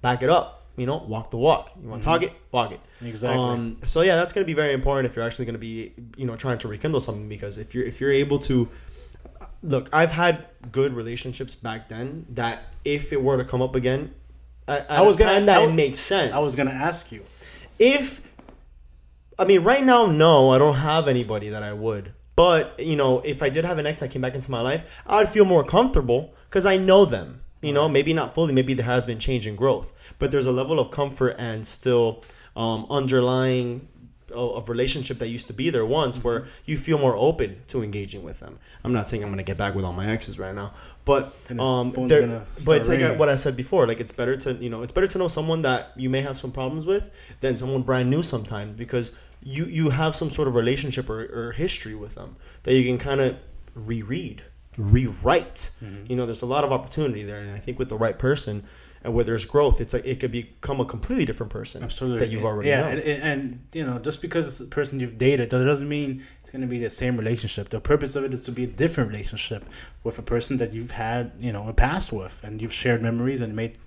[0.00, 0.61] back it up.
[0.76, 1.70] You know, walk the walk.
[1.82, 2.80] You want to talk it, walk it.
[3.04, 3.42] Exactly.
[3.44, 5.92] Um, so yeah, that's going to be very important if you're actually going to be,
[6.16, 8.68] you know, trying to rekindle something because if you're if you're able to,
[9.62, 14.14] look, I've had good relationships back then that if it were to come up again,
[14.66, 16.32] at, at I was gonna- that I it made sense.
[16.32, 17.22] I was gonna ask you.
[17.78, 18.20] if
[19.38, 22.12] I mean right now, no, I don't have anybody that I would.
[22.34, 25.02] But you know, if I did have an ex that came back into my life,
[25.06, 27.40] I'd feel more comfortable because I know them.
[27.62, 30.52] You know, maybe not fully, maybe there has been change and growth, but there's a
[30.52, 32.24] level of comfort and still
[32.56, 33.88] um, underlying
[34.32, 36.26] of of relationship that used to be there once Mm-hmm.
[36.26, 38.58] where you feel more open to engaging with them.
[38.82, 40.72] I'm not saying I'm gonna get back with all my exes right now,
[41.04, 41.92] but um,
[42.66, 43.86] but it's like what I said before.
[43.86, 46.38] Like it's better to you know it's better to know someone that you may have
[46.38, 50.54] some problems with than someone brand new sometimes because you you have some sort of
[50.54, 53.36] relationship or, or history with them that you can kind of
[53.74, 54.42] reread,
[54.76, 55.70] rewrite.
[55.82, 56.04] Mm-hmm.
[56.08, 58.64] You know, there's a lot of opportunity there, and I think with the right person
[59.04, 62.18] and where there's growth, it's like it could become a completely different person Absolutely.
[62.20, 65.50] that you've already yeah, and, and, you know, just because it's a person you've dated,
[65.50, 67.68] that doesn't mean it's going to be the same relationship.
[67.68, 69.64] The purpose of it is to be a different relationship
[70.04, 73.40] with a person that you've had, you know, a past with, and you've shared memories
[73.40, 73.78] and made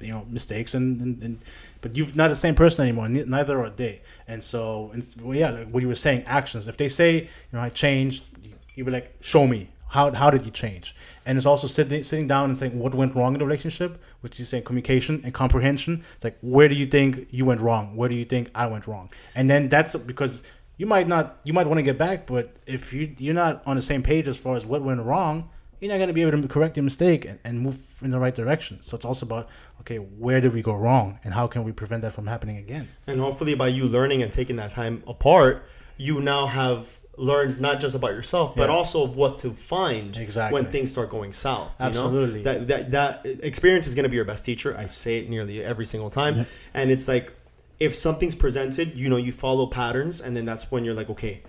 [0.00, 1.38] you know mistakes and, and, and
[1.82, 5.50] but you've not the same person anymore neither are they and so and, well, yeah
[5.50, 8.24] like what you were saying actions if they say you know i changed
[8.74, 10.94] you be like show me how, how did you change
[11.26, 14.38] and it's also sitting sitting down and saying what went wrong in the relationship which
[14.40, 18.08] is saying communication and comprehension it's like where do you think you went wrong where
[18.08, 20.42] do you think i went wrong and then that's because
[20.76, 23.76] you might not you might want to get back but if you you're not on
[23.76, 25.48] the same page as far as what went wrong
[25.80, 28.18] you're not going to be able to correct your mistake and, and move in the
[28.18, 28.80] right direction.
[28.80, 29.48] So it's also about
[29.80, 32.88] okay, where did we go wrong, and how can we prevent that from happening again?
[33.06, 35.64] And hopefully, by you learning and taking that time apart,
[35.96, 38.76] you now have learned not just about yourself, but yeah.
[38.76, 40.60] also of what to find exactly.
[40.60, 41.74] when things start going south.
[41.78, 42.64] Absolutely, know?
[42.64, 42.90] that that
[43.22, 44.76] that experience is going to be your best teacher.
[44.76, 47.32] I say it nearly every single time, and it's like
[47.78, 51.42] if something's presented, you know, you follow patterns, and then that's when you're like, okay,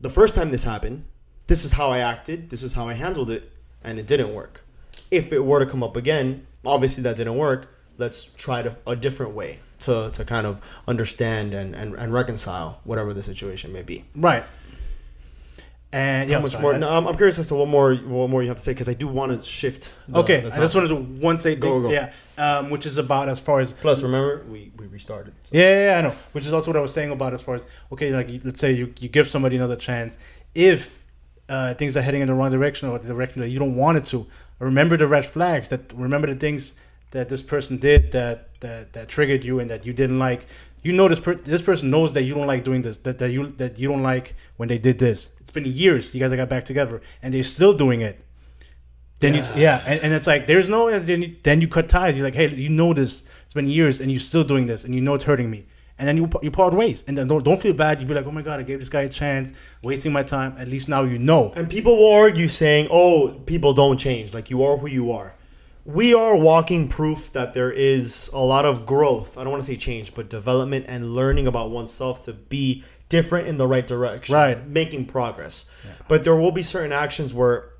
[0.00, 1.04] the first time this happened
[1.46, 3.52] this is how I acted, this is how I handled it,
[3.84, 4.64] and it didn't work.
[5.10, 7.72] If it were to come up again, obviously that didn't work.
[7.98, 12.80] Let's try to, a different way to, to kind of understand and, and, and reconcile
[12.84, 14.04] whatever the situation may be.
[14.14, 14.44] Right.
[15.96, 16.74] And yeah, How much sorry, more?
[16.74, 18.72] I, no, I'm, I'm curious as to what more what more you have to say
[18.72, 19.94] because I do want to shift.
[20.08, 21.90] The, okay, the I just wanted to one say go, go.
[21.90, 25.32] yeah, um, which is about as far as plus remember we, we restarted.
[25.44, 25.56] So.
[25.56, 26.14] Yeah, yeah, yeah, I know.
[26.32, 28.72] Which is also what I was saying about as far as okay, like let's say
[28.72, 30.18] you, you give somebody another chance
[30.54, 31.02] if
[31.48, 33.96] uh, things are heading in the wrong direction or the direction that you don't want
[33.96, 34.26] it to.
[34.58, 35.70] Remember the red flags.
[35.70, 36.74] That remember the things
[37.12, 40.44] that this person did that that, that triggered you and that you didn't like.
[40.82, 42.98] You know this per- this person knows that you don't like doing this.
[42.98, 45.30] That, that you that you don't like when they did this.
[45.56, 46.14] Been years.
[46.14, 48.24] You guys got back together and they're still doing it.
[49.20, 49.54] Then yeah.
[49.54, 52.16] you yeah, and, and it's like there's no then you, then you cut ties.
[52.16, 53.24] You're like, hey, you know this.
[53.44, 55.66] It's been years and you're still doing this and you know it's hurting me
[55.98, 58.00] and then you you part ways, and then don't don't feel bad.
[58.00, 60.54] You'd be like, oh my god, I gave this guy a chance, wasting my time.
[60.58, 61.52] At least now you know.
[61.56, 64.34] And people will argue saying, oh, people don't change.
[64.34, 65.34] Like you are who you are.
[65.84, 69.38] We are walking proof that there is a lot of growth.
[69.38, 73.48] I don't want to say change, but development and learning about oneself to be different
[73.48, 74.34] in the right direction.
[74.34, 74.66] Right.
[74.66, 75.70] Making progress.
[75.84, 75.92] Yeah.
[76.08, 77.70] But there will be certain actions where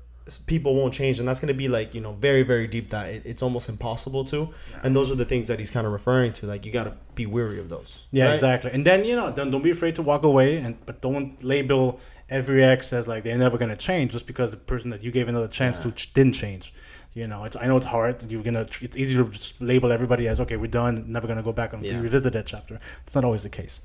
[0.45, 3.07] people won't change and that's going to be like you know very very deep that
[3.07, 4.79] it, it's almost impossible to yeah.
[4.83, 6.93] and those are the things that he's kind of referring to like you got to
[7.15, 8.33] be weary of those yeah right?
[8.33, 11.41] exactly and then you know don't, don't be afraid to walk away and but don't
[11.45, 11.97] label
[12.29, 15.11] every ex as like they're never going to change just because the person that you
[15.11, 15.91] gave another chance yeah.
[15.91, 16.73] to didn't change
[17.13, 20.27] you know it's i know it's hard you're gonna it's easy to just label everybody
[20.27, 21.97] as okay we're done never gonna go back and yeah.
[21.99, 23.81] revisit that chapter it's not always the case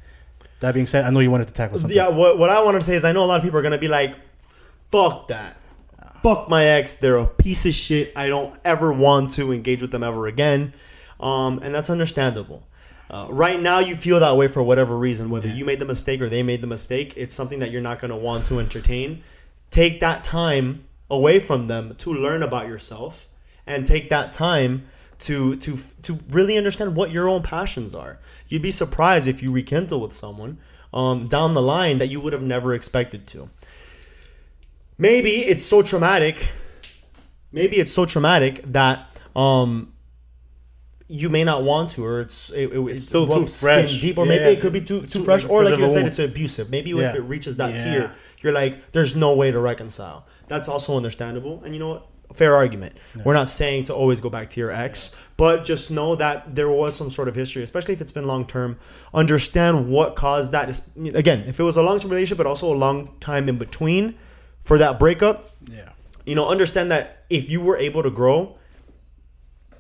[0.63, 2.81] that being said i know you wanted to tackle something yeah what, what i wanted
[2.81, 4.17] to say is i know a lot of people are gonna be like
[4.91, 5.57] fuck that
[6.23, 6.95] fuck my ex.
[6.95, 8.13] They're a piece of shit.
[8.17, 10.73] I don't ever want to engage with them ever again.
[11.21, 12.67] Um, and that's understandable.
[13.11, 15.55] Uh, right now, you feel that way for whatever reason, whether yeah.
[15.55, 17.15] you made the mistake or they made the mistake.
[17.17, 19.23] It's something that you're not going to want to entertain.
[19.71, 23.29] Take that time away from them to learn about yourself,
[23.67, 24.87] and take that time
[25.23, 28.19] to to to really understand what your own passions are.
[28.49, 30.59] You'd be surprised if you rekindle with someone
[30.95, 33.49] um, down the line that you would have never expected to
[35.03, 36.49] maybe it's so traumatic.
[37.51, 39.93] Maybe it's so traumatic that um,
[41.09, 44.25] you may not want to, or it's it, it, it's still too fresh, deep, or
[44.25, 44.51] yeah, maybe yeah.
[44.51, 46.71] it could be too too, too fresh, or like you said, it's abusive.
[46.71, 47.11] Maybe yeah.
[47.11, 50.27] if it reaches that tier, you're like, there's no way to reconcile.
[50.49, 52.07] That's also understandable, and you know what?
[52.35, 52.97] Fair argument.
[53.25, 56.71] We're not saying to always go back to your ex, but just know that there
[56.71, 58.79] was some sort of history, especially if it's been long term.
[59.13, 60.81] Understand what caused that.
[61.15, 64.15] Again, if it was a long term relationship, but also a long time in between
[64.63, 65.91] for that breakup, yeah,
[66.25, 68.57] you know, understand that if you were able to grow,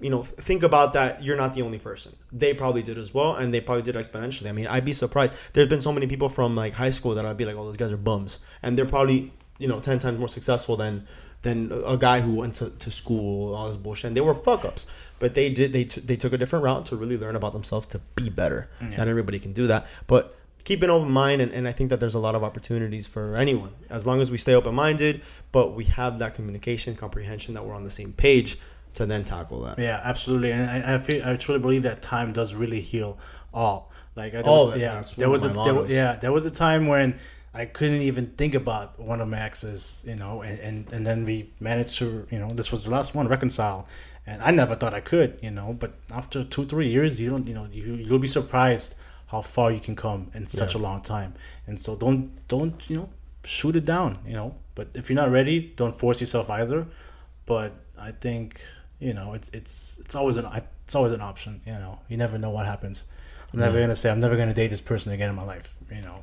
[0.02, 1.22] you know, think about that.
[1.22, 2.14] You're not the only person.
[2.32, 4.48] They probably did as well, and they probably did exponentially.
[4.48, 5.32] I mean, I'd be surprised.
[5.52, 7.76] There's been so many people from like high school that I'd be like, "Oh, those
[7.76, 11.06] guys are bums," and they're probably you know ten times more successful than
[11.42, 14.08] than a guy who went to, to school all this bullshit.
[14.08, 14.86] And they were fuck ups,
[15.18, 17.86] but they did they t- they took a different route to really learn about themselves
[17.88, 18.68] to be better.
[18.80, 18.96] Yeah.
[18.98, 21.98] Not everybody can do that, but keep an open mind and, and i think that
[21.98, 23.70] there's a lot of opportunities for anyone.
[23.90, 27.84] As long as we stay open-minded but we have that communication comprehension that we're on
[27.84, 28.58] the same page
[28.94, 29.78] to then tackle that.
[29.78, 30.52] Yeah absolutely.
[30.52, 33.18] And i, I feel i truly believe that time does really heal
[33.52, 33.90] all.
[34.14, 37.18] Like I, oh, yeah there was a, there, yeah there was a time when
[37.54, 41.24] I couldn't even think about one of my exes, you know, and, and, and then
[41.24, 43.86] we managed to, you know, this was the last one, reconcile.
[44.26, 47.46] And I never thought I could, you know, but after two, three years, you don't,
[47.46, 48.94] you know, you, you'll be surprised
[49.32, 50.80] how far you can come in such yeah.
[50.80, 51.32] a long time.
[51.66, 53.08] And so don't don't you know
[53.44, 54.18] shoot it down.
[54.26, 56.86] You know, but if you're not ready, don't force yourself either.
[57.46, 58.60] But I think
[59.00, 60.46] you know it's it's it's always an
[60.84, 61.60] it's always an option.
[61.66, 63.06] You know, you never know what happens.
[63.52, 65.76] I'm never gonna say I'm never gonna date this person again in my life.
[65.90, 66.18] You know,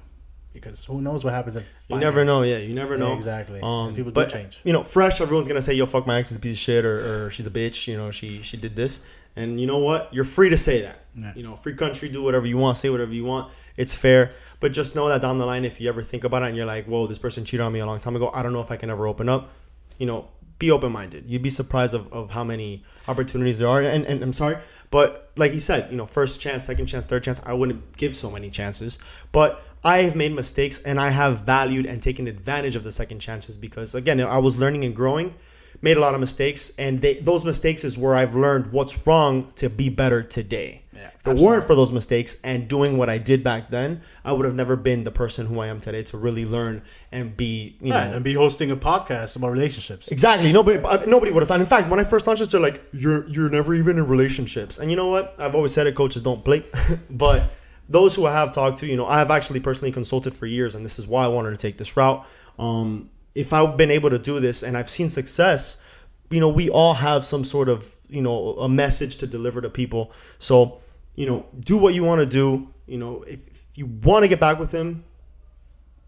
[0.54, 1.58] because who knows what happens.
[1.88, 2.44] you never know.
[2.44, 3.10] Yeah, you never know.
[3.10, 3.60] Yeah, exactly.
[3.62, 4.62] Um, people but, do change.
[4.64, 5.22] You know, fresh.
[5.22, 7.48] Everyone's gonna say, "Yo, fuck my ex is a piece of shit," or, or "She's
[7.48, 9.02] a bitch." You know, she she did this.
[9.36, 10.14] And you know what?
[10.14, 11.00] You're free to say that.
[11.16, 11.34] Yeah.
[11.36, 13.52] You know, free country, do whatever you want, say whatever you want.
[13.78, 14.32] It's fair.
[14.60, 16.66] But just know that down the line, if you ever think about it and you're
[16.66, 18.72] like, whoa, this person cheated on me a long time ago, I don't know if
[18.72, 19.52] I can ever open up,
[19.98, 21.24] you know, be open minded.
[21.26, 23.82] You'd be surprised of, of how many opportunities there are.
[23.82, 24.58] And, and I'm sorry,
[24.92, 28.18] but like he said, you know, first chance, second chance, third chance, I wouldn't give
[28.18, 29.00] so many chances.
[29.32, 33.20] But I have made mistakes and I have valued and taken advantage of the second
[33.20, 35.34] chances because, again, I was learning and growing
[35.82, 39.52] made a lot of mistakes, and they, those mistakes is where I've learned what's wrong
[39.56, 40.82] to be better today.
[40.92, 44.34] Yeah, if it weren't for those mistakes and doing what I did back then, I
[44.34, 47.78] would have never been the person who I am today to really learn and be,
[47.80, 50.10] you Right, know, and be hosting a podcast about relationships.
[50.12, 50.52] Exactly.
[50.52, 51.62] Nobody, uh, nobody would have thought.
[51.62, 54.80] In fact, when I first launched this, they're like, "You're, you're never even in relationships."
[54.80, 55.36] And you know what?
[55.40, 55.96] I've always said it.
[55.96, 56.66] Coaches don't play,
[57.10, 57.50] but
[57.90, 60.76] those who I have talked to, you know, I have actually personally consulted for years,
[60.76, 62.26] and this is why I wanted to take this route.
[62.60, 65.84] Um, if I've been able to do this and I've seen success,
[66.30, 69.70] you know, we all have some sort of, you know, a message to deliver to
[69.70, 70.12] people.
[70.38, 70.80] So,
[71.16, 72.68] you know, do what you want to do.
[72.86, 75.04] You know, if, if you want to get back with him,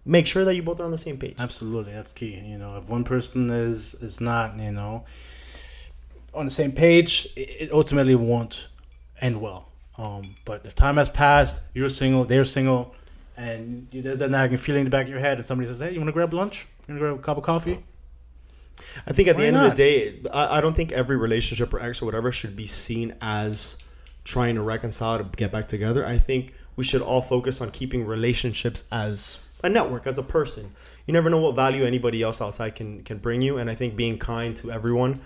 [0.06, 1.36] make sure that you both are on the same page.
[1.40, 2.36] Absolutely, that's key.
[2.36, 5.06] You know, if one person is is not, you know,
[6.34, 8.68] on the same page, it, it ultimately won't
[9.20, 9.71] end well.
[10.02, 12.96] Um, but if time has passed, you're single, they're single,
[13.38, 15.78] and you, there's that nagging feeling in the back of your head, and somebody says,
[15.78, 16.66] "Hey, you want to grab lunch?
[16.88, 17.84] You want to grab a cup of coffee?"
[19.06, 21.72] I think at Why the end of the day, I, I don't think every relationship
[21.72, 23.78] or ex or whatever should be seen as
[24.24, 26.04] trying to reconcile to get back together.
[26.04, 30.74] I think we should all focus on keeping relationships as a network, as a person.
[31.06, 33.96] You never know what value anybody else outside can can bring you, and I think
[33.96, 35.22] being kind to everyone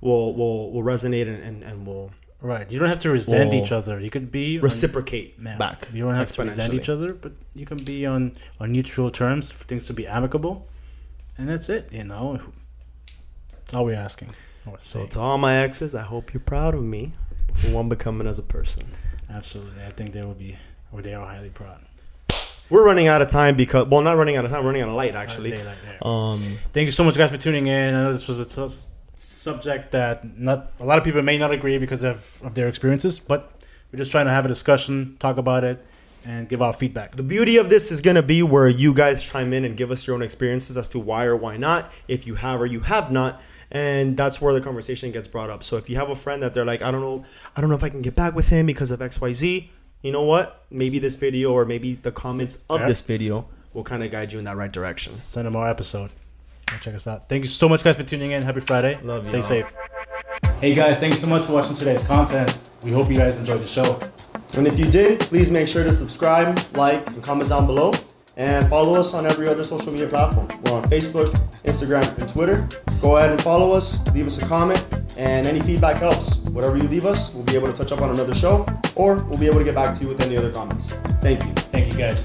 [0.00, 2.12] will will will resonate and and, and will
[2.42, 2.70] Right.
[2.70, 4.00] You don't have to resent each other.
[4.00, 5.56] You could be reciprocate Yeah.
[5.56, 5.88] back.
[5.92, 9.50] You don't have to resent each other, but you can be on on neutral terms
[9.50, 10.66] for things to be amicable,
[11.36, 11.92] and that's it.
[11.92, 12.40] You know,
[13.52, 14.30] that's all we're asking.
[14.80, 17.12] So to all my exes, I hope you're proud of me
[17.54, 18.84] for one becoming as a person.
[19.28, 20.56] absolutely, I think they will be,
[20.92, 21.80] or they are highly proud.
[22.70, 24.88] We're running out of time because well, not running out of time, we're running out
[24.88, 25.50] of light actually.
[25.50, 25.76] Daylight.
[26.02, 26.38] Um,
[26.72, 27.94] Thank you so much, guys, for tuning in.
[27.94, 28.74] I know this was a t-
[29.20, 33.20] subject that not a lot of people may not agree because of, of their experiences,
[33.20, 33.52] but
[33.92, 35.84] we're just trying to have a discussion, talk about it,
[36.24, 37.16] and give our feedback.
[37.16, 39.90] The beauty of this is going to be where you guys chime in and give
[39.90, 42.80] us your own experiences as to why or why not, if you have or you
[42.80, 43.40] have not.
[43.70, 45.62] And that's where the conversation gets brought up.
[45.62, 47.24] So if you have a friend that they're like, I don't know,
[47.56, 49.68] I don't know if I can get back with him because of XYZ,
[50.02, 50.64] you know what?
[50.70, 54.38] Maybe this video or maybe the comments of this video will kind of guide you
[54.38, 55.12] in that right direction.
[55.12, 56.10] Send them our episode.
[56.70, 57.28] Go check us out.
[57.28, 58.42] Thank you so much, guys, for tuning in.
[58.42, 58.98] Happy Friday.
[59.02, 59.46] Love Stay y'all.
[59.46, 59.72] safe.
[60.60, 62.56] Hey, guys, thanks so much for watching today's content.
[62.82, 63.98] We hope you guys enjoyed the show.
[64.56, 67.92] And if you did, please make sure to subscribe, like, and comment down below.
[68.36, 70.48] And follow us on every other social media platform.
[70.64, 71.26] We're on Facebook,
[71.64, 72.66] Instagram, and Twitter.
[73.02, 74.84] Go ahead and follow us, leave us a comment,
[75.16, 76.36] and any feedback helps.
[76.36, 79.38] Whatever you leave us, we'll be able to touch up on another show, or we'll
[79.38, 80.92] be able to get back to you with any other comments.
[81.20, 81.52] Thank you.
[81.54, 82.24] Thank you, guys.